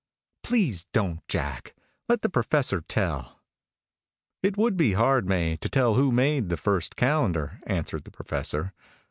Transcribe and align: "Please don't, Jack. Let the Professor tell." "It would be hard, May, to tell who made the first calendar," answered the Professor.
"Please 0.41 0.85
don't, 0.93 1.19
Jack. 1.27 1.75
Let 2.09 2.23
the 2.23 2.29
Professor 2.29 2.81
tell." 2.81 3.39
"It 4.41 4.57
would 4.57 4.75
be 4.75 4.93
hard, 4.93 5.27
May, 5.29 5.57
to 5.57 5.69
tell 5.69 5.93
who 5.93 6.11
made 6.11 6.49
the 6.49 6.57
first 6.57 6.95
calendar," 6.95 7.59
answered 7.67 8.05
the 8.05 8.11
Professor. 8.11 8.73